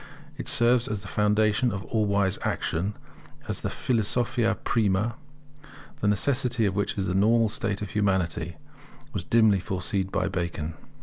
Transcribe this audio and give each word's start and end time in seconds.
It 0.35 0.47
serves 0.47 0.87
as 0.87 1.01
the 1.03 1.07
foundation 1.07 1.71
of 1.71 1.85
all 1.85 2.07
wise 2.07 2.39
action; 2.41 2.97
as 3.47 3.61
the 3.61 3.69
philosophia 3.69 4.57
prima, 4.63 5.13
the 5.99 6.07
necessity 6.07 6.65
of 6.65 6.75
which 6.75 6.97
in 6.97 7.05
the 7.05 7.13
normal 7.13 7.49
state 7.49 7.83
of 7.83 7.91
humanity 7.91 8.57
was 9.13 9.23
dimly 9.23 9.59
foreseen 9.59 10.07
by 10.07 10.27
Bacon. 10.27 10.73